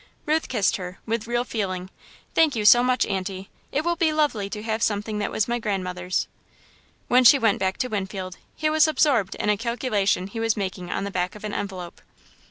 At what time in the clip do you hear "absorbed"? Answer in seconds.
8.87-9.35